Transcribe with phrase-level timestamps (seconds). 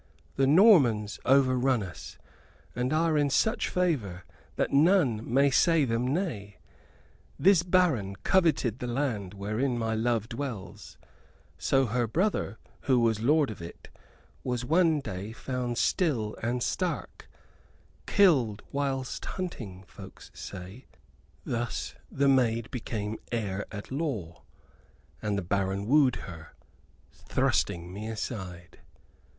[0.35, 2.17] The Normans overrun us,
[2.75, 4.23] and are in such favor
[4.55, 6.57] that none may say them nay.
[7.37, 10.97] This baron coveted the land wherein my love dwells;
[11.59, 13.89] so her brother, who was lord of it,
[14.43, 17.29] was one day found still and stark
[18.07, 20.87] killed whilst hunting, folks say.
[21.45, 24.45] Thus the maid became heir at law,
[25.21, 26.53] and the baron wooed her,
[27.11, 28.79] thrusting me aside."